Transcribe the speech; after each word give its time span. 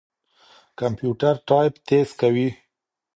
کمپيوټر 0.79 1.35
ټايپ 1.47 1.73
تېز 1.87 2.09
کوي. 2.21 2.49